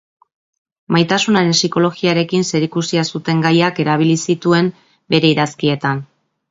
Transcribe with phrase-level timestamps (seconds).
[0.95, 4.75] Maitasunaren psikologiarekin zerikusia zuten gaiak erabili zituen
[5.15, 6.07] bere idazkietan.